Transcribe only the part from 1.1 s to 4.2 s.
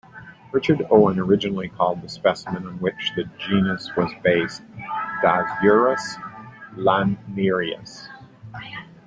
originally called the specimen on which the genus was